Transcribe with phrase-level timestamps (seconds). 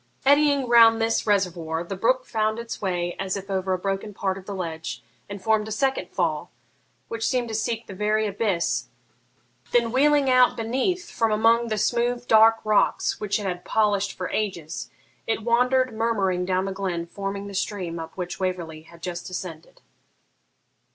[0.25, 4.35] Eddying round this reservoir, the brook found its way as if over a broken part
[4.35, 6.49] of the ledge, and formed a second fall,
[7.07, 8.87] which seemed to seek the very abyss;
[9.73, 14.31] then, wheeling out beneath from among the smooth dark rocks which it had polished for
[14.31, 14.89] ages,
[15.27, 19.81] it wandered murmuring down the glen, forming the stream up which Waverley had just ascended.